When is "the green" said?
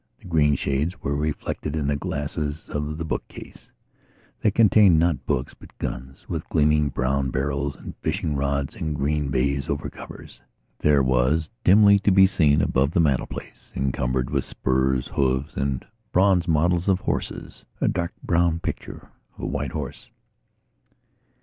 0.19-0.55